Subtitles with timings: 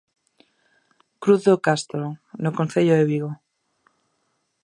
[1.21, 2.05] Cruz do Castro,
[2.43, 3.31] no Concello de Vigo.